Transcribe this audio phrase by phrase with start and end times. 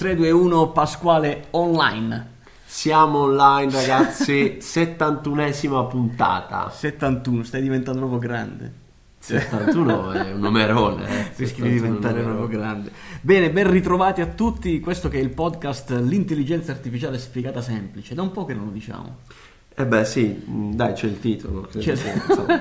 [0.00, 2.28] 3, 2, 1, Pasquale online.
[2.64, 6.70] Siamo online ragazzi, 71esima puntata.
[6.70, 8.72] 71, stai diventando proprio grande.
[9.18, 11.06] 71 è un numerone.
[11.06, 11.32] Eh.
[11.36, 12.90] Rischi di diventare proprio grande.
[13.20, 14.80] Bene, ben ritrovati a tutti.
[14.80, 18.14] Questo che è il podcast L'intelligenza artificiale spiegata semplice.
[18.14, 19.18] Da un po' che non lo diciamo.
[19.72, 21.66] Eh beh sì, dai c'è il titolo.
[21.70, 22.12] Cioè, che,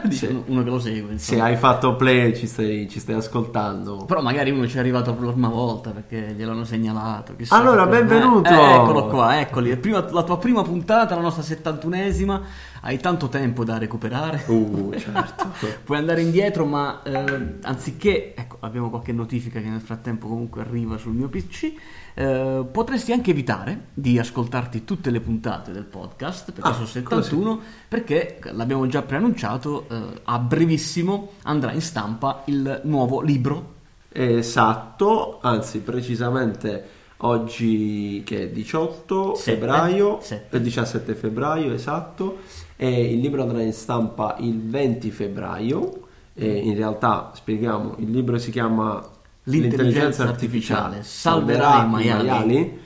[0.04, 1.12] insomma, uno che lo segue.
[1.14, 1.18] Insomma.
[1.18, 4.06] Se hai fatto play ci stai, ci stai, ascoltando.
[4.06, 7.36] Però magari uno ci è arrivato per la prima volta perché gliel'hanno segnalato.
[7.50, 8.50] Allora, benvenuto!
[8.50, 9.78] Eh, eccolo qua, eccoli.
[9.92, 12.42] La tua prima puntata, la nostra 71esima.
[12.82, 14.44] Hai tanto tempo da recuperare.
[14.48, 15.52] Uh, certo.
[15.84, 18.34] Puoi andare indietro, ma eh, anziché...
[18.36, 21.74] Ecco, abbiamo qualche notifica che nel frattempo comunque arriva sul mio PC.
[22.14, 27.60] Eh, potresti anche evitare di ascoltarti tutte le puntate del podcast, perché Ah, sono 71,
[27.88, 33.78] perché l'abbiamo già preannunciato, eh, a brevissimo andrà in stampa il nuovo libro.
[34.12, 39.52] Esatto, anzi precisamente oggi che è 18 Sette.
[39.52, 40.58] febbraio, Sette.
[40.58, 42.40] eh, 17 febbraio esatto,
[42.76, 46.02] e il libro andrà in stampa il 20 febbraio.
[46.36, 49.06] E in realtà spieghiamo, il libro si chiama
[49.44, 52.80] L'intelligenza artificiale salverà i maiali.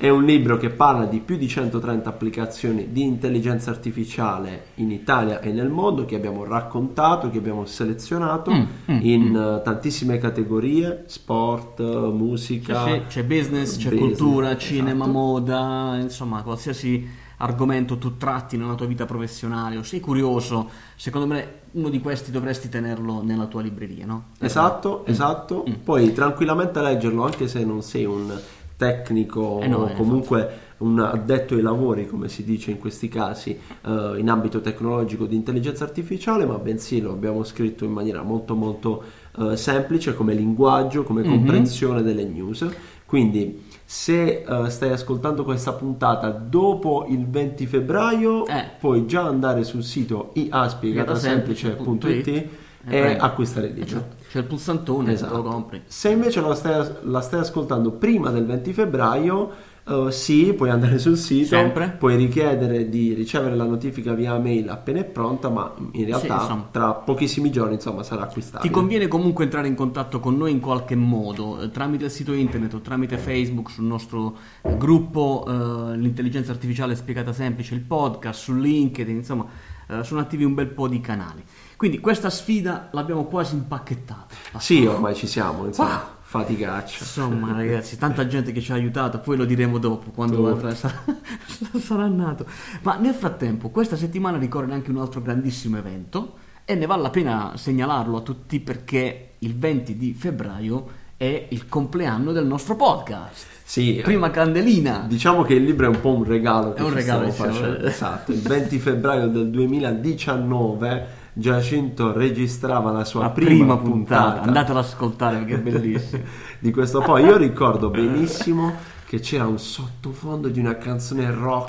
[0.00, 5.40] È un libro che parla di più di 130 applicazioni di intelligenza artificiale in Italia
[5.40, 8.62] e nel mondo che abbiamo raccontato, che abbiamo selezionato Mm,
[8.92, 12.84] mm, in eh, tantissime categorie, sport, musica.
[12.84, 15.10] C'è, c'è business, c'è business, cultura, cinema, esatto.
[15.10, 17.06] moda, insomma, qualsiasi
[17.36, 22.30] argomento tu tratti nella tua vita professionale o sei curioso, secondo me uno di questi
[22.30, 24.28] dovresti tenerlo nella tua libreria, no?
[24.38, 25.64] Esatto, esatto.
[25.68, 25.74] Mm.
[25.84, 28.38] Puoi tranquillamente leggerlo anche se non sei un
[28.84, 33.10] tecnico Eh no, o eh, comunque un addetto ai lavori, come si dice in questi
[33.10, 38.22] casi, eh, in ambito tecnologico di intelligenza artificiale, ma bensì lo abbiamo scritto in maniera
[38.22, 39.02] molto molto
[39.38, 41.28] eh, semplice come linguaggio, come Mhm.
[41.28, 42.66] comprensione delle news.
[43.04, 48.64] Quindi se eh, stai ascoltando questa puntata dopo il 20 febbraio, Eh.
[48.80, 52.44] puoi già andare sul sito iaspiegatasemplice.it
[52.88, 53.88] Eh, acquistare il libro.
[53.88, 54.16] Esatto.
[54.30, 55.36] C'è il pulsantone, Esatto.
[55.36, 55.82] lo compri.
[55.86, 59.50] Se invece la stai, la stai ascoltando prima del 20 febbraio,
[59.86, 61.96] eh, sì, puoi andare sul sito, Sempre.
[61.98, 66.68] puoi richiedere di ricevere la notifica via mail appena è pronta, ma in realtà insomma.
[66.70, 68.68] tra pochissimi giorni insomma sarà acquistabile.
[68.68, 72.32] Ti conviene comunque entrare in contatto con noi in qualche modo, eh, tramite il sito
[72.32, 78.40] internet o tramite Facebook, sul nostro eh, gruppo eh, L'intelligenza artificiale spiegata semplice, il podcast,
[78.40, 79.44] su LinkedIn, insomma,
[79.88, 81.42] eh, sono attivi un bel po' di canali.
[81.80, 84.58] Quindi questa sfida l'abbiamo quasi impacchettata.
[84.58, 86.08] Sì, ormai ci siamo, insomma, Ah.
[86.20, 86.98] faticaccia.
[87.00, 90.74] Insomma, ragazzi, tanta gente che ci ha aiutato, poi lo diremo dopo, quando Dopo.
[90.74, 90.94] sarà,
[91.80, 92.44] sarà nato.
[92.82, 96.34] Ma nel frattempo, questa settimana ricorre anche un altro grandissimo evento
[96.66, 100.86] e ne vale la pena segnalarlo a tutti perché il 20 di febbraio
[101.16, 103.46] è il compleanno del nostro podcast.
[103.64, 105.06] Sì, Prima candelina.
[105.08, 107.52] Diciamo che il libro è un po' un regalo che È un regalo, diciamo.
[107.54, 107.86] facendo.
[107.86, 114.46] Esatto, il 20 febbraio del 2019 Giacinto registrava la sua La prima, prima puntata, puntata,
[114.46, 116.22] andatela ad ascoltare perché è bellissimo.
[116.58, 117.00] di questo.
[117.00, 118.74] Poi io ricordo benissimo
[119.06, 121.68] che c'era un sottofondo di una canzone rock.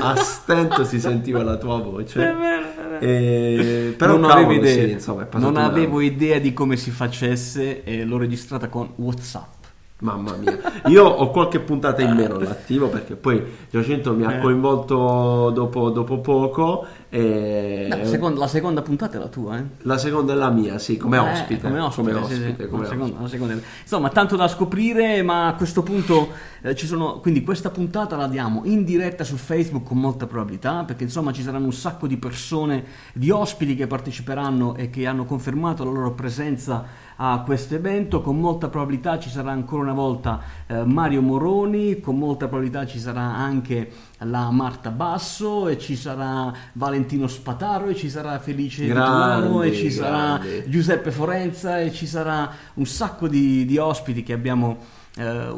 [0.00, 2.34] A stento si sentiva la tua voce.
[2.98, 3.94] E...
[3.94, 8.04] però non cavolo, avevo idea, sì, insomma, non avevo idea di come si facesse e
[8.06, 9.52] l'ho registrata con WhatsApp.
[9.98, 14.40] Mamma mia, io ho qualche puntata in meno all'attivo perché poi Giacinto mi ha Eh.
[14.40, 19.64] coinvolto dopo, dopo poco e No, la, seconda, la seconda puntata è la tua, eh?
[19.82, 21.60] la seconda è la mia, sì, come Eh, ospite.
[21.68, 23.62] come ospite, come sì, sì, ospite, come seconda- ospite.
[23.82, 26.28] Insomma, tanto da scoprire, ma a questo punto
[26.62, 27.20] eh, ci sono.
[27.20, 31.42] Quindi, questa puntata la diamo in diretta su Facebook con molta probabilità, perché insomma ci
[31.42, 36.12] saranno un sacco di persone, di ospiti che parteciperanno e che hanno confermato la loro
[36.12, 36.84] presenza
[37.16, 38.20] a questo evento.
[38.20, 42.98] Con molta probabilità ci sarà ancora una volta eh, Mario Moroni, con molta probabilità ci
[42.98, 43.90] sarà anche
[44.20, 46.52] la Marta Basso e ci sarà
[46.96, 50.70] Valentino Spataro e ci sarà Felice Vitulano e ci sarà grandi.
[50.70, 54.78] Giuseppe Forenza e ci sarà un sacco di, di ospiti che abbiamo
[55.16, 55.52] eh,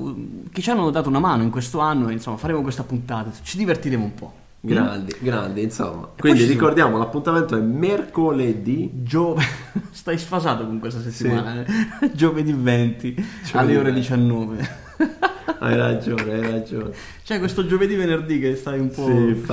[0.53, 3.57] che ci hanno dato una mano in questo anno e insomma faremo questa puntata ci
[3.57, 6.07] divertiremo un po' Grandi, grandi, insomma.
[6.07, 8.91] poi Quindi ci sono- ricordiamo, l'appuntamento è mercoledì.
[9.05, 9.45] Giove...
[9.93, 12.11] stai sfasato con questa settimana eh?
[12.13, 14.87] giovedì 20 alle ore 19
[15.61, 16.93] Hai ragione, hai ragione.
[17.25, 19.45] c'è questo giovedì venerdì che stai un po' Sì,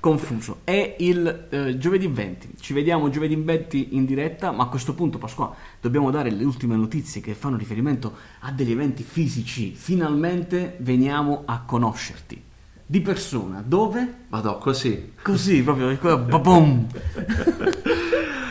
[0.00, 0.60] confuso.
[0.64, 2.54] È il eh, giovedì 20.
[2.58, 6.74] Ci vediamo giovedì 20 in diretta, ma a questo punto, Pasqua, dobbiamo dare le ultime
[6.74, 9.72] notizie che fanno riferimento a degli eventi fisici.
[9.74, 12.42] Finalmente veniamo a conoscerti.
[12.84, 14.24] Di persona, dove?
[14.28, 15.12] Madò, così.
[15.22, 16.86] Così, proprio, babom.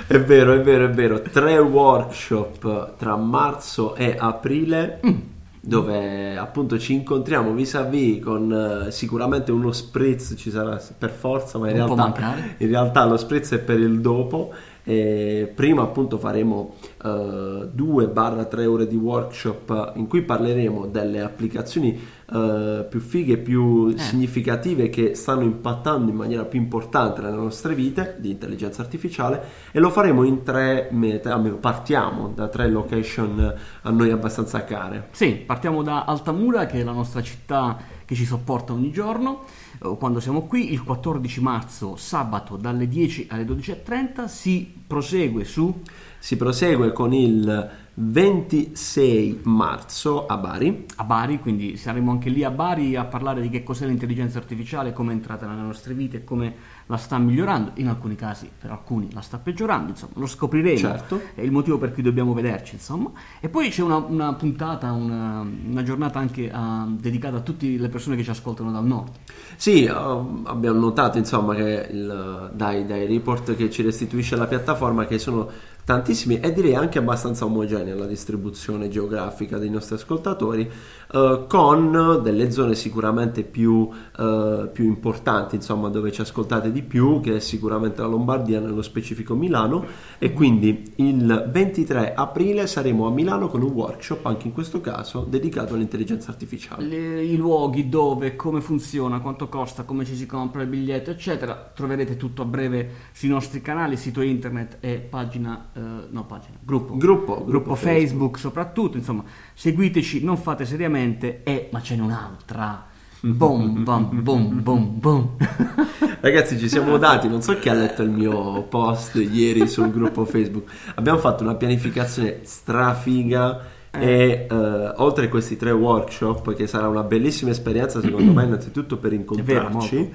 [0.08, 1.22] È vero, è vero, è vero.
[1.22, 5.00] Tre workshop tra marzo e aprile.
[5.06, 5.31] Mm.
[5.64, 8.52] Dove appunto ci incontriamo vis-à-vis con
[8.88, 13.54] eh, sicuramente uno spritz ci sarà per forza, ma in, realtà, in realtà lo spritz
[13.54, 14.52] è per il dopo.
[14.84, 16.74] E prima appunto faremo
[17.04, 22.00] 2-3 ore di workshop in cui parleremo delle applicazioni
[22.32, 23.98] eh, più fighe, più Eh.
[23.98, 29.80] significative che stanno impattando in maniera più importante nelle nostre vite di intelligenza artificiale e
[29.80, 35.10] lo faremo in tre mete, almeno partiamo da tre location a noi abbastanza care.
[35.12, 39.44] Sì, partiamo da Altamura, che è la nostra città che ci sopporta ogni giorno.
[39.82, 45.82] Eh, Quando siamo qui, il 14 marzo, sabato, dalle 10 alle 12.30, si prosegue su
[46.20, 50.86] Si prosegue con il 26 marzo a Bari.
[50.98, 54.94] a Bari, quindi saremo anche lì a Bari a parlare di che cos'è l'intelligenza artificiale,
[54.94, 56.56] come è entrata nelle nostre vite e come
[56.92, 57.72] la sta migliorando.
[57.76, 59.92] In alcuni casi, per alcuni, la sta peggiorando.
[59.92, 60.78] Insomma, lo scopriremo.
[60.78, 61.22] Certo.
[61.34, 63.12] È il motivo per cui dobbiamo vederci, insomma.
[63.40, 67.88] E poi c'è una, una puntata, una, una giornata anche ah, dedicata a tutte le
[67.88, 69.12] persone che ci ascoltano dal nord.
[69.56, 75.06] Sì, um, abbiamo notato insomma che il- dai, dai report che ci restituisce la piattaforma
[75.06, 75.50] che sono
[75.84, 80.70] tantissimi e direi anche abbastanza omogenea la distribuzione geografica dei nostri ascoltatori
[81.14, 87.20] eh, con delle zone sicuramente più, eh, più importanti insomma dove ci ascoltate di più
[87.22, 89.86] che è sicuramente la Lombardia nello specifico Milano
[90.18, 95.26] e quindi il 23 aprile saremo a Milano con un workshop anche in questo caso
[95.28, 100.62] dedicato all'intelligenza artificiale Le- I luoghi, dove, come funziona, quanto costa, come ci si compra
[100.62, 101.72] il biglietto, eccetera.
[101.74, 105.80] Troverete tutto a breve sui nostri canali, sito internet e pagina, eh,
[106.10, 106.98] no pagina, gruppo.
[106.98, 108.38] gruppo, Gruppo Facebook.
[108.38, 109.24] soprattutto, insomma,
[109.54, 112.88] seguiteci, non fate seriamente e ma ce n'è un'altra.
[113.24, 115.30] Bom bom bom bom bom.
[116.22, 120.26] Ragazzi, ci siamo dati, non so chi ha letto il mio post ieri sul gruppo
[120.26, 120.72] Facebook.
[120.96, 127.04] Abbiamo fatto una pianificazione strafiga e eh, oltre a questi tre workshop, che sarà una
[127.04, 130.12] bellissima esperienza, secondo me, innanzitutto per incontrarci.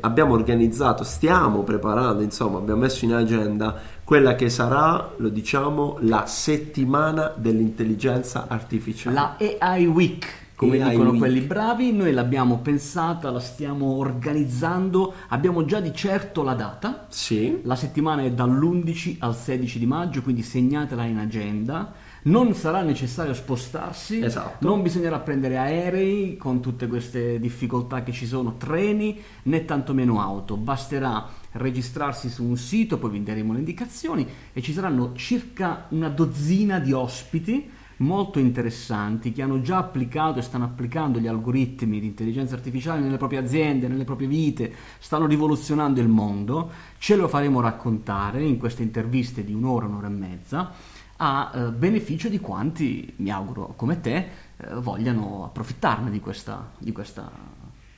[0.00, 6.26] abbiamo organizzato, stiamo preparando, insomma, abbiamo messo in agenda quella che sarà, lo diciamo, la
[6.26, 9.16] settimana dell'intelligenza artificiale.
[9.16, 11.20] La AI Week, come AI dicono Week.
[11.20, 17.06] quelli bravi, noi l'abbiamo pensata, la stiamo organizzando, abbiamo già di certo la data.
[17.08, 21.92] Sì, La settimana è dall'11 al 16 di maggio, quindi segnatela in agenda.
[22.26, 24.66] Non sarà necessario spostarsi, Esatto.
[24.66, 30.56] non bisognerà prendere aerei con tutte queste difficoltà che ci sono, treni né tantomeno auto.
[30.56, 31.24] Basterà
[31.58, 36.78] registrarsi su un sito, poi vi daremo le indicazioni e ci saranno circa una dozzina
[36.78, 42.54] di ospiti molto interessanti che hanno già applicato e stanno applicando gli algoritmi di intelligenza
[42.54, 46.70] artificiale nelle proprie aziende, nelle proprie vite, stanno rivoluzionando il mondo.
[46.98, 50.72] Ce lo faremo raccontare in queste interviste di un'ora, un'ora e mezza
[51.16, 56.92] a eh, beneficio di quanti, mi auguro come te, eh, vogliano approfittarne di questa, di
[56.92, 57.55] questa...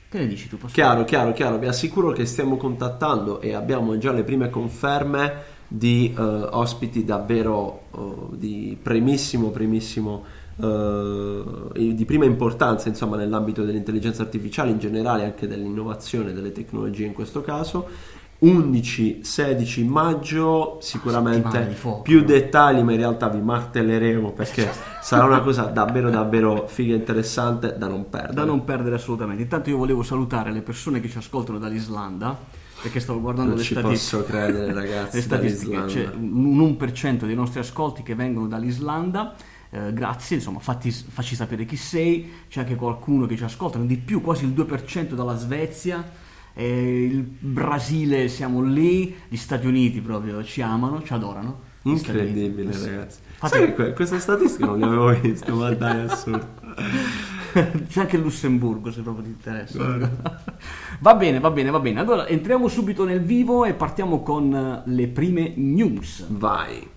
[0.09, 0.57] Che ne dici tu?
[0.57, 0.73] Pasquale?
[0.73, 1.59] Chiaro, chiaro, chiaro.
[1.59, 7.81] Vi assicuro che stiamo contattando e abbiamo già le prime conferme di eh, ospiti davvero
[7.95, 10.23] eh, di primissimo, primissimo,
[10.59, 17.13] eh, di prima importanza, insomma, nell'ambito dell'intelligenza artificiale, in generale anche dell'innovazione, delle tecnologie in
[17.13, 18.17] questo caso.
[18.41, 22.25] 11-16 maggio sicuramente fuoco, più no?
[22.25, 24.69] dettagli ma in realtà vi martelleremo perché
[25.01, 29.41] sarà una cosa davvero davvero figa e interessante da non perdere Da non perdere assolutamente.
[29.43, 32.37] Intanto io volevo salutare le persone che ci ascoltano dall'Islanda,
[32.81, 34.21] perché stavo guardando non le ci statistiche.
[34.21, 39.35] posso credere ragazzi le statistiche, c'è un 1% dei nostri ascolti che vengono dall'Islanda.
[39.71, 42.31] eh, grazie, insomma, fatti, facci sapere chi sei.
[42.47, 46.27] C'è anche qualcuno che ci ascolta, di più, quasi il 2% dalla Svezia.
[46.59, 51.67] Eh, il Brasile siamo lì, gli Stati Uniti proprio ci amano, ci adorano.
[51.83, 53.19] Incredibile, ragazzi.
[53.37, 56.47] Fate- Sai che que- queste statistiche non le avevo viste, ma dai, è assurdo.
[57.87, 59.79] C'è anche il Lussemburgo se proprio ti interessa.
[60.99, 61.99] va bene, va bene, va bene.
[62.01, 66.25] Allora entriamo subito nel vivo e partiamo con le prime news.
[66.27, 66.87] Vai.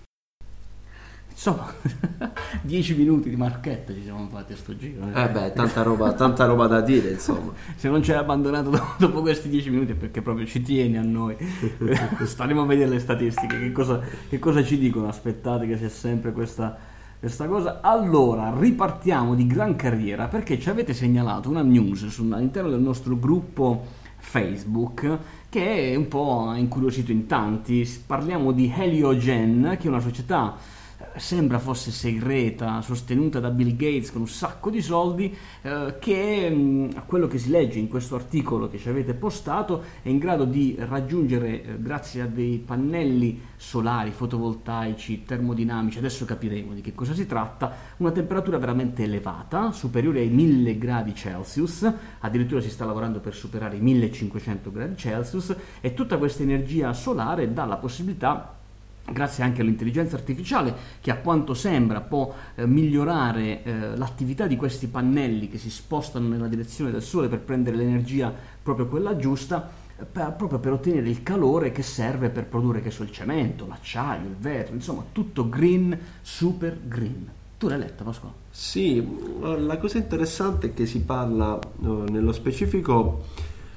[1.45, 1.73] Insomma,
[2.63, 5.07] 10 minuti di marchetta ci siamo fatti a sto giro.
[5.13, 7.51] Eh beh, tanta roba, tanta roba da dire, insomma.
[7.75, 11.01] Se non ci hai abbandonato dopo, questi 10 minuti è perché proprio ci tieni a
[11.01, 11.35] noi.
[12.23, 15.09] Staremo a vedere le statistiche, che cosa, che cosa ci dicono.
[15.09, 16.77] Aspettate che c'è sempre questa,
[17.19, 17.81] questa cosa.
[17.81, 23.85] Allora, ripartiamo di gran carriera perché ci avete segnalato una news all'interno del nostro gruppo
[24.15, 25.17] Facebook
[25.49, 27.85] che è un po' incuriosito in tanti.
[28.07, 30.82] Parliamo di Heliogen, che è una società eh,
[31.17, 36.91] sembra fosse segreta, sostenuta da Bill Gates con un sacco di soldi, eh, che mh,
[36.95, 40.45] a quello che si legge in questo articolo che ci avete postato è in grado
[40.45, 47.13] di raggiungere, eh, grazie a dei pannelli solari, fotovoltaici, termodinamici, adesso capiremo di che cosa
[47.13, 51.89] si tratta, una temperatura veramente elevata, superiore ai 1000 gradi Celsius,
[52.19, 57.53] addirittura si sta lavorando per superare i 1500 gradi Celsius e tutta questa energia solare
[57.53, 58.61] dà la possibilità
[59.11, 64.87] grazie anche all'intelligenza artificiale che a quanto sembra può eh, migliorare eh, l'attività di questi
[64.87, 70.05] pannelli che si spostano nella direzione del sole per prendere l'energia proprio quella giusta eh,
[70.05, 74.25] per, proprio per ottenere il calore che serve per produrre che so, il cemento, l'acciaio,
[74.25, 77.29] il vetro, insomma tutto green, super green.
[77.57, 78.35] Tu l'hai letta Pasquale?
[78.49, 79.05] Sì,
[79.39, 83.23] la cosa interessante è che si parla uh, nello specifico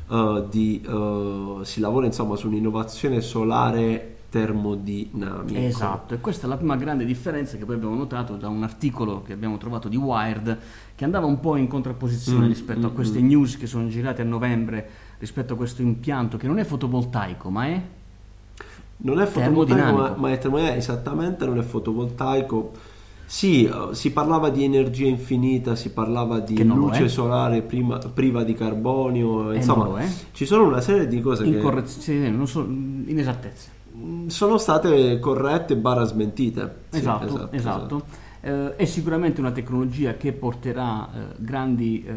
[0.09, 5.59] uh, di uh, si lavora insomma su un'innovazione solare termodinamico.
[5.59, 9.23] Esatto, e questa è la prima grande differenza che poi abbiamo notato da un articolo
[9.23, 10.59] che abbiamo trovato di Wired
[10.95, 13.27] che andava un po' in contrapposizione mm, rispetto mm, a queste mm.
[13.27, 17.67] news che sono girate a novembre rispetto a questo impianto che non è fotovoltaico ma
[17.67, 17.81] è
[18.99, 22.95] non è fotovoltaico ma, ma è termodinamico esattamente non è fotovoltaico
[23.29, 28.55] sì, eh, si parlava di energia infinita, si parlava di luce solare prima, priva di
[28.55, 32.03] carbonio, eh, insomma, ci sono una serie di cose Incorrez- che...
[32.03, 33.76] Sì, non so, inesattezze.
[33.97, 36.85] Mm, sono state corrette barra smentite.
[36.91, 37.57] Esatto, sì, esatto.
[37.57, 37.97] esatto.
[37.97, 38.05] esatto.
[38.41, 42.15] Eh, è sicuramente una tecnologia che porterà eh, grandi eh,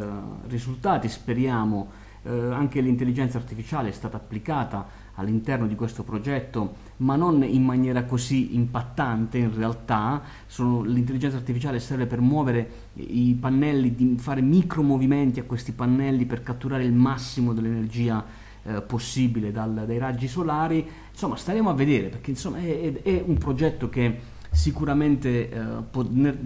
[0.48, 2.08] risultati, speriamo.
[2.22, 8.04] Eh, anche l'intelligenza artificiale è stata applicata all'interno di questo progetto, ma non in maniera
[8.04, 10.22] così impattante in realtà.
[10.46, 16.44] Sono, l'intelligenza artificiale serve per muovere i pannelli, di fare micromovimenti a questi pannelli per
[16.44, 18.24] catturare il massimo dell'energia
[18.70, 20.88] eh, possibile dal, dai raggi solari.
[21.12, 24.20] Insomma, staremo a vedere perché insomma, è, è, un progetto che
[24.52, 26.38] sicuramente eh, po- ne,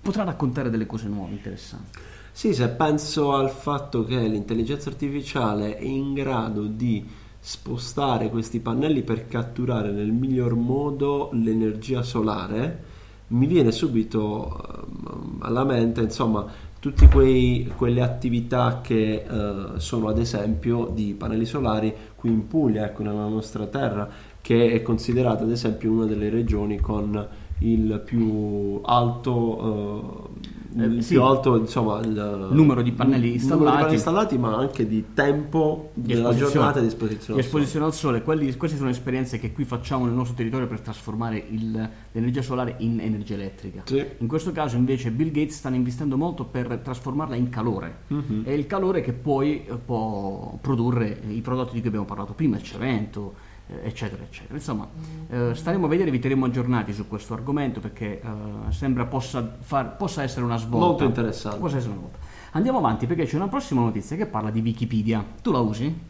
[0.00, 1.98] potrà raccontare delle cose nuove, interessanti.
[2.32, 7.06] Sì, se penso al fatto che l'intelligenza artificiale è in grado di
[7.38, 12.84] spostare questi pannelli per catturare nel miglior modo l'energia solare,
[13.28, 16.46] mi viene subito um, alla mente, insomma,
[16.80, 23.02] tutte quelle attività che uh, sono ad esempio di pannelli solari qui in Puglia, ecco,
[23.02, 24.08] nella nostra terra,
[24.40, 27.28] che è considerata ad esempio una delle regioni con
[27.60, 30.28] il più alto
[30.72, 31.14] il eh, sì.
[31.14, 35.90] più alto insomma, il numero di pannelli installati, di pannelli installati ma anche di tempo
[35.94, 38.22] di della giornata di esposizione, di esposizione al sole.
[38.22, 42.76] Quelli, queste sono esperienze che qui facciamo nel nostro territorio per trasformare il, l'energia solare
[42.78, 43.82] in energia elettrica.
[43.84, 44.04] Sì.
[44.18, 48.02] In questo caso invece Bill Gates sta investendo molto per trasformarla in calore.
[48.12, 48.44] Mm-hmm.
[48.44, 52.56] È il calore che poi eh, può produrre i prodotti di cui abbiamo parlato prima,
[52.56, 53.49] il cemento eh,
[53.82, 54.54] eccetera, eccetera.
[54.54, 54.88] Insomma,
[55.28, 59.96] eh, staremo a vedere, vi terremo aggiornati su questo argomento perché eh, sembra possa, far,
[59.96, 60.86] possa, essere una svolta.
[60.86, 61.58] Molto interessante.
[61.58, 62.18] Possa essere una svolta.
[62.52, 65.24] Andiamo avanti perché c'è una prossima notizia che parla di Wikipedia.
[65.40, 66.08] Tu la usi?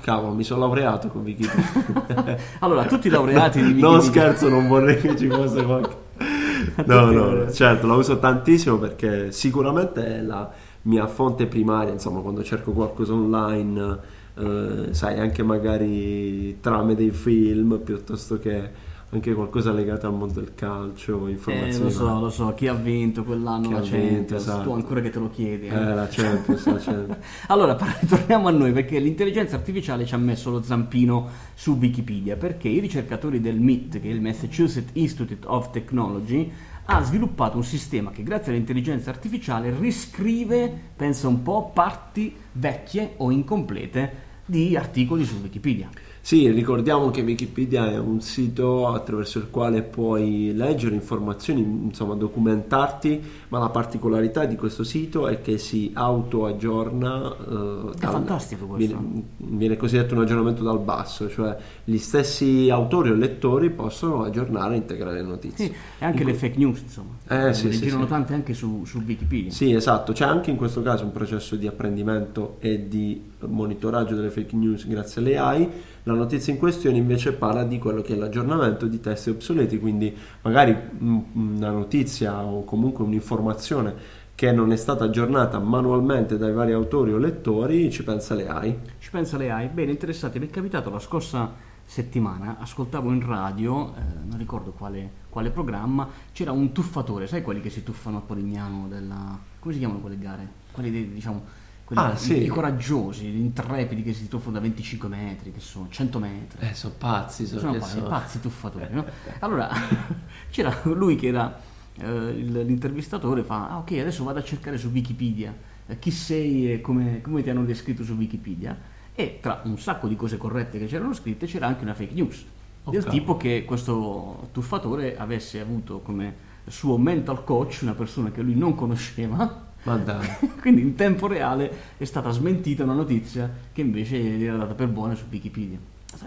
[0.00, 2.36] Cavolo, mi sono laureato con Wikipedia.
[2.60, 3.90] allora, tutti i laureati di Wikipedia.
[3.90, 6.08] Non scherzo, non vorrei che ci fosse qualche.
[6.84, 10.50] No, no, certo, la uso tantissimo perché sicuramente è la
[10.82, 13.98] mia fonte primaria, insomma, quando cerco qualcosa online
[14.40, 20.54] eh, sai, anche magari trame dei film piuttosto che anche qualcosa legato al mondo del
[20.54, 21.74] calcio, informazioni.
[21.74, 24.62] Eh, lo so, lo so, chi ha vinto quell'anno chi la Champions, vinto, esatto.
[24.62, 25.66] tu ancora che te lo chiedi.
[25.66, 27.18] Eh, eh la Champions, la Champions.
[27.48, 32.68] allora, torniamo a noi perché l'intelligenza artificiale ci ha messo lo zampino su Wikipedia perché
[32.68, 36.52] i ricercatori del MIT, che è il Massachusetts Institute of Technology,
[36.84, 43.32] ha sviluppato un sistema che grazie all'intelligenza artificiale riscrive, pensa un po', parti vecchie o
[43.32, 45.88] incomplete di articoli su Wikipedia.
[46.22, 53.20] Sì, ricordiamo che Wikipedia è un sito attraverso il quale puoi leggere informazioni, insomma documentarti,
[53.48, 57.36] ma la particolarità di questo sito è che si auto-aggiorna.
[57.36, 58.96] Eh, è fantastico questo.
[58.96, 64.74] Viene, viene, cosiddetto un aggiornamento dal basso, cioè gli stessi autori o lettori possono aggiornare
[64.74, 65.66] e integrare le notizie.
[65.66, 67.16] Sì, e anche in le fake news, insomma.
[67.28, 68.10] Eh, sì, ne sì, girano sì.
[68.10, 69.50] tante anche su, su Wikipedia.
[69.50, 74.30] Sì, esatto, c'è anche in questo caso un processo di apprendimento e di monitoraggio delle
[74.30, 75.68] fake news grazie alle AI
[76.10, 80.14] la notizia in questione invece parla di quello che è l'aggiornamento di testi obsoleti, quindi
[80.42, 87.12] magari una notizia o comunque un'informazione che non è stata aggiornata manualmente dai vari autori
[87.12, 88.78] o lettori, ci pensa le AI.
[88.98, 89.68] Ci pensa le AI.
[89.68, 91.52] Bene, interessante, mi è capitato la scorsa
[91.84, 97.60] settimana, ascoltavo in radio, eh, non ricordo quale, quale, programma, c'era un tuffatore, sai quelli
[97.60, 99.38] che si tuffano a Polignano della...
[99.58, 100.48] come si chiamano quelle gare?
[100.70, 101.44] Quelli diciamo
[101.94, 102.44] ah, sì.
[102.44, 106.68] i, coraggiosi, gli intrepidi che si tuffano da 25 metri, che sono 100 metri.
[106.68, 108.08] Eh, sono pazzi, sono, sono pazzi, sono...
[108.08, 109.04] pazzi tuffatori, no?
[109.40, 109.68] Allora,
[110.50, 111.60] C'era lui che era
[111.96, 115.54] eh, l'intervistatore, fa, ah ok, adesso vado a cercare su Wikipedia
[115.86, 118.78] eh, chi sei e come, come ti hanno descritto su Wikipedia
[119.14, 122.44] e tra un sacco di cose corrette che c'erano scritte c'era anche una fake news
[122.88, 128.54] del tipo che questo tuffatore avesse avuto come suo mental coach una persona che lui
[128.54, 129.69] non conosceva
[130.60, 135.14] quindi in tempo reale è stata smentita una notizia che invece era data per buona
[135.14, 135.78] su Wikipedia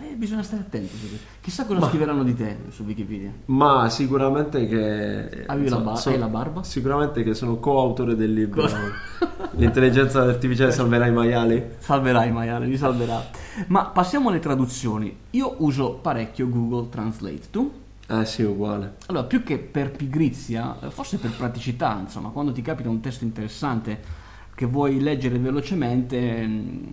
[0.02, 1.20] eh, bisogna stare attenti.
[1.42, 3.32] Chissà cosa ma, scriveranno di te su Wikipedia.
[3.46, 5.44] Ma sicuramente che.
[5.46, 6.64] Avevi so, la, bar- so, la barba?
[6.64, 8.66] Sicuramente che sono coautore del libro.
[9.56, 11.72] L'intelligenza artificiale salverà i maiali.
[11.78, 13.24] Salverà i maiali, li salverà.
[13.68, 15.16] Ma passiamo alle traduzioni.
[15.32, 17.42] Io uso parecchio Google Translate.
[17.52, 17.82] Tu?
[18.20, 18.96] Eh sì, uguale.
[19.08, 24.22] Allora, più che per pigrizia, forse per praticità, insomma, quando ti capita un testo interessante
[24.53, 26.84] che vuoi leggere velocemente, mm,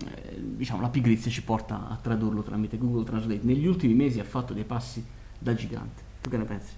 [0.56, 3.40] diciamo, la pigrizia ci porta a tradurlo tramite Google Translate.
[3.42, 5.04] Negli ultimi mesi ha fatto dei passi
[5.38, 6.02] da gigante.
[6.22, 6.72] Tu che ne pensi?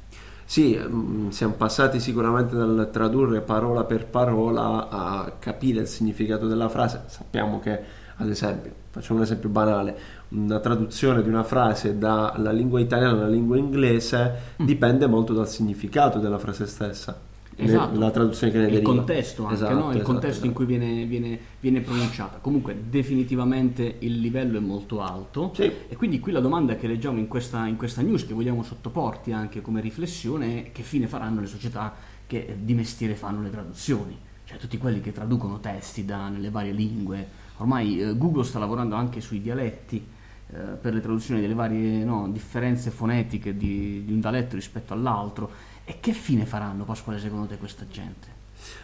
[0.45, 6.69] Sì, mm, siamo passati sicuramente dal tradurre parola per parola a capire il significato della
[6.69, 7.05] frase.
[7.07, 7.81] Sappiamo che,
[8.17, 9.97] ad esempio, facciamo un esempio banale,
[10.35, 14.65] una traduzione di una frase dalla lingua italiana alla lingua inglese mm.
[14.65, 17.99] dipende molto dal significato della frase stessa esatto.
[17.99, 18.81] la traduzione che ne deriva.
[18.81, 19.91] Il contesto anche, esatto, no?
[19.91, 20.53] il esatto, contesto in esatto.
[20.53, 22.39] cui viene, viene, viene, pronunciata.
[22.39, 25.71] Comunque definitivamente il livello è molto alto sì.
[25.89, 29.33] e quindi qui la domanda che leggiamo in questa, in questa news che vogliamo sottoporti
[29.33, 31.95] anche come riflessione è che fine faranno le società
[32.27, 36.73] che di mestiere fanno le traduzioni, cioè tutti quelli che traducono testi da, nelle varie
[36.73, 37.41] lingue.
[37.59, 40.21] Ormai eh, Google sta lavorando anche sui dialetti
[40.81, 45.51] per le traduzioni delle varie no, differenze fonetiche di, di un dialetto rispetto all'altro
[45.85, 48.41] e che fine faranno, Pasquale, secondo te, questa gente?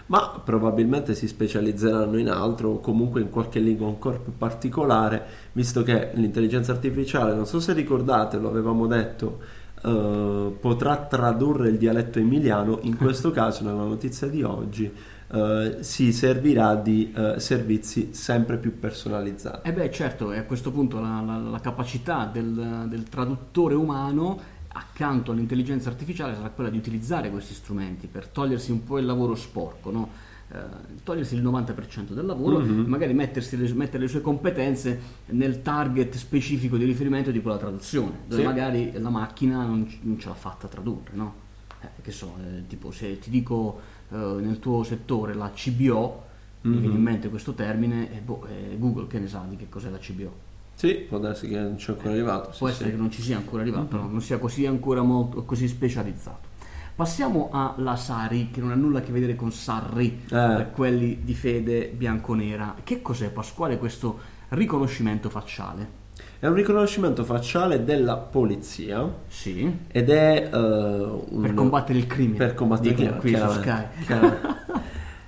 [0.06, 5.82] Ma probabilmente si specializzeranno in altro o comunque in qualche lingua ancora più particolare, visto
[5.82, 9.38] che l'intelligenza artificiale, non so se ricordate, lo avevamo detto,
[9.82, 14.92] uh, potrà tradurre il dialetto emiliano, in questo caso, nella notizia di oggi,
[15.28, 19.68] Uh, si servirà di uh, servizi sempre più personalizzati.
[19.68, 23.74] E eh beh, certo, e a questo punto la, la, la capacità del, del, traduttore
[23.74, 29.04] umano accanto all'intelligenza artificiale sarà quella di utilizzare questi strumenti per togliersi un po' il
[29.04, 30.08] lavoro sporco, no?
[30.50, 30.56] eh,
[31.02, 32.84] togliersi il 90% del lavoro mm-hmm.
[32.84, 38.20] e magari le, mettere le sue competenze nel target specifico di riferimento di quella traduzione,
[38.26, 38.46] dove sì.
[38.46, 41.46] magari la macchina non, non, ce l'ha fatta tradurre, no?
[41.80, 46.24] Eh, che so, eh, tipo se ti dico eh, nel tuo settore la CBO,
[46.66, 46.74] mm-hmm.
[46.74, 47.02] mi viene in mhm.
[47.02, 50.46] mente questo termine, e boh, eh, Google che ne sa di che cos'è la CBO?
[50.74, 52.52] Sì, può darsi che non cia ancora arrivato.
[52.56, 52.94] Può sì, essere sì.
[52.94, 54.04] che non ci sia ancora arrivato, mm-hmm.
[54.04, 54.10] no?
[54.12, 56.46] non sia così ancora molto così specializzato.
[56.94, 60.66] Passiamo alla Sari, che non ha nulla a che vedere con Sarri, eh.
[60.72, 62.74] quelli di fede bianconera.
[62.82, 64.18] Che cos'è, Pasquale, questo
[64.48, 65.88] riconoscimento facciale?
[66.40, 69.12] È un riconoscimento facciale della polizia.
[69.26, 69.76] Sì.
[69.88, 71.42] Ed è uh, un...
[71.42, 72.36] Per combattere il crimine.
[72.36, 73.18] Per combattere il crimine.
[73.18, 73.86] Qui su Sky.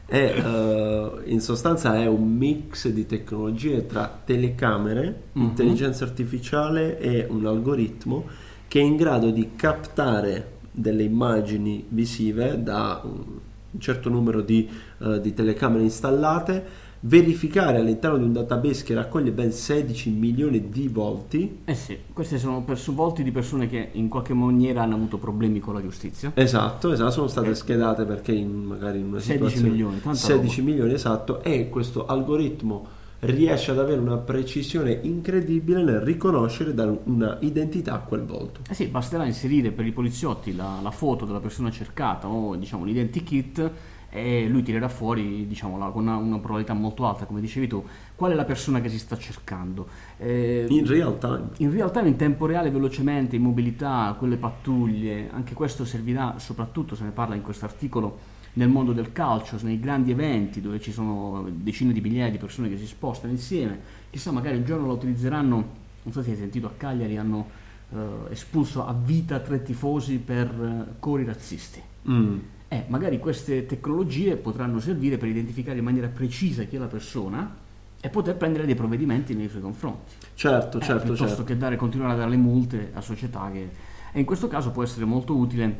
[0.06, 5.48] è, uh, in sostanza è un mix di tecnologie tra telecamere, mm-hmm.
[5.48, 8.26] intelligenza artificiale e un algoritmo
[8.68, 15.18] che è in grado di captare delle immagini visive da un certo numero di, uh,
[15.18, 21.60] di telecamere installate verificare all'interno di un database che raccoglie ben 16 milioni di volti.
[21.64, 25.74] Eh sì, questi sono volti di persone che in qualche maniera hanno avuto problemi con
[25.74, 26.32] la giustizia.
[26.34, 27.54] Esatto, esatto sono state eh.
[27.54, 29.68] schedate perché in, magari in una 16 situazione...
[29.68, 30.70] milioni, 16 roba.
[30.70, 37.36] milioni, esatto, e questo algoritmo riesce ad avere una precisione incredibile nel riconoscere da una
[37.40, 38.60] identità a quel volto.
[38.68, 42.84] Eh sì, basterà inserire per i poliziotti la, la foto della persona cercata o diciamo
[42.84, 43.70] l'identikit
[44.10, 47.82] e lui tirerà fuori diciamo, la, con una, una, probabilità molto alta, come dicevi tu,
[48.16, 49.86] qual è la persona che si sta cercando.
[50.18, 51.50] Eh, in real time.
[51.58, 56.96] In real time, in tempo reale, velocemente, in mobilità, quelle pattuglie, anche questo servirà soprattutto,
[56.96, 60.90] se ne parla in questo articolo, nel mondo del calcio, nei grandi eventi dove ci
[60.90, 63.78] sono decine di migliaia di persone che si spostano insieme,
[64.10, 65.54] chissà magari un giorno la utilizzeranno,
[66.02, 67.48] non so se hai sentito a Cagliari, hanno
[67.94, 67.96] eh,
[68.30, 71.80] espulso a vita tre tifosi per eh, cori razzisti.
[72.10, 72.38] Mm
[72.72, 77.56] eh, magari queste tecnologie potranno servire per identificare in maniera precisa chi è la persona
[78.00, 80.12] e poter prendere dei provvedimenti nei suoi confronti.
[80.34, 81.44] Certo, eh, certo, piuttosto certo.
[81.44, 83.68] che dare, continuare a dare le multe a società che...
[84.12, 85.76] E in questo caso può essere molto utile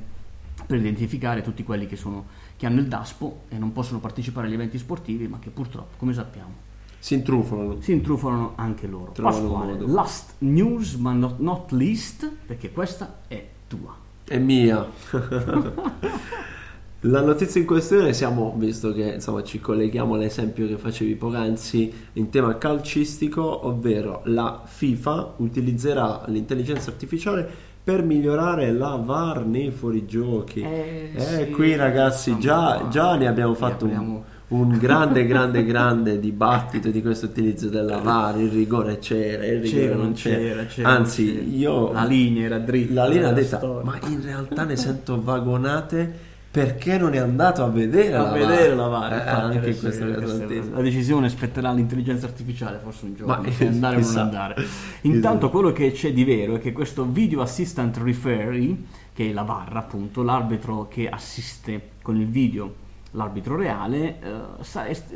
[0.67, 2.27] per identificare tutti quelli che, sono,
[2.57, 6.13] che hanno il DASPO e non possono partecipare agli eventi sportivi, ma che purtroppo, come
[6.13, 6.53] sappiamo,
[6.99, 7.81] si intrufolano.
[7.81, 9.13] Si intrufolano anche loro.
[9.13, 13.95] Pasquale, last news, ma not, not least, perché questa è tua.
[14.25, 14.87] È mia.
[17.05, 22.29] La notizia in questione siamo, visto che insomma, ci colleghiamo all'esempio che facevi poc'anzi in
[22.29, 27.49] tema calcistico, ovvero la FIFA utilizzerà l'intelligenza artificiale
[27.83, 30.61] per migliorare la VAR nei fuorigiochi.
[30.61, 35.65] Eh, Eh, sì, qui ragazzi già, già ne abbiamo fatto un, apriamo- un grande, grande,
[35.65, 38.39] grande dibattito di questo utilizzo della VAR.
[38.39, 40.37] Il rigore c'era, il rigore C'era, non c'era.
[40.39, 41.45] c'era, c'era, Anzi, c'era.
[41.47, 42.93] io La linea era dritta.
[42.93, 47.69] la linea era detta, ma in realtà ne sento vagonate perché non è andato a
[47.69, 48.77] vedere a la vedere VAR.
[48.77, 50.75] la VAR, Eh, anche questa è- tantissimo.
[50.75, 54.57] la decisione spetterà all'intelligenza artificiale forse un giorno Ma- se andare o non andare
[55.03, 58.77] intanto quello che c'è di vero è che questo video assistant referee
[59.13, 62.75] che è la VAR appunto l'arbitro che assiste con il video
[63.13, 64.65] l'arbitro reale eh,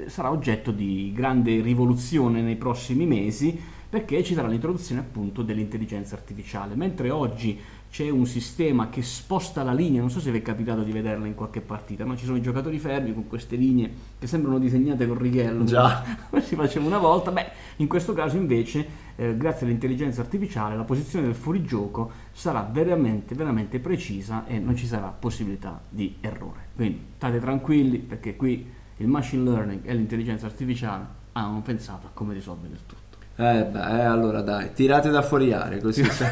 [0.08, 3.58] sarà oggetto di grande rivoluzione nei prossimi mesi
[3.90, 7.56] perché ci sarà l'introduzione appunto dell'intelligenza artificiale mentre oggi
[7.94, 11.28] c'è un sistema che sposta la linea, non so se vi è capitato di vederla
[11.28, 12.16] in qualche partita, no?
[12.16, 16.02] ci sono i giocatori fermi con queste linee che sembrano disegnate con righello, Già.
[16.28, 20.82] come si faceva una volta, beh, in questo caso invece, eh, grazie all'intelligenza artificiale, la
[20.82, 26.70] posizione del fuorigioco sarà veramente, veramente precisa e non ci sarà possibilità di errore.
[26.74, 32.34] Quindi state tranquilli perché qui il machine learning e l'intelligenza artificiale hanno pensato a come
[32.34, 33.03] risolvere il tutto.
[33.36, 36.24] Eh beh, eh, allora dai, tirate da fuori area così se,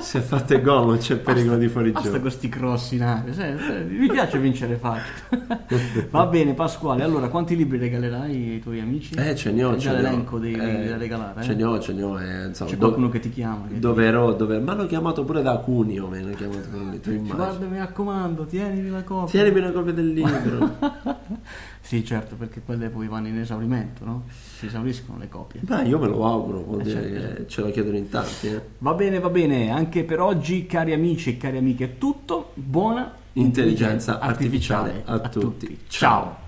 [0.00, 2.10] se fate gol non c'è pericolo di Basta fuorigioco.
[2.10, 5.56] con questi cross in aria, sai, sai, mi piace vincere facile.
[6.10, 9.14] Va bene Pasquale, allora quanti libri regalerai ai tuoi amici?
[9.14, 10.00] Eh, ce ne ho, ce ne ho.
[10.00, 11.42] l'elenco dei Eh, da regalare?
[11.44, 11.54] Ce eh?
[11.54, 12.18] ne ho, ce ne ho.
[12.20, 13.62] eh, insomma, C'è do- qualcuno che ti chiama?
[13.68, 17.00] che ti- doverò, dover- Ma hanno chiamato pure da Cuneo, mi hanno chiamato per un
[17.00, 17.36] tu immagini.
[17.36, 19.30] Guarda, mi raccomando, tienimi la copia.
[19.30, 20.76] Tienimi una copia del libro.
[21.80, 24.24] Sì, certo, perché quelle poi vanno in esaurimento, no?
[24.28, 25.60] Si esauriscono le copie.
[25.62, 27.34] Beh, io me lo auguro, vuol Eh, dire certo.
[27.42, 28.46] che ce lo chiedono in tanti.
[28.48, 28.60] eh.
[28.78, 32.50] Va bene, va bene, anche per oggi, cari amici e cari amiche, è tutto.
[32.54, 35.78] Buona Intelligenza artificiale a tutti.
[35.88, 36.46] Ciao.